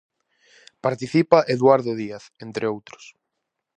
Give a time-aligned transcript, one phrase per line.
[0.85, 3.03] Participa Eduardo Díaz, entre outros.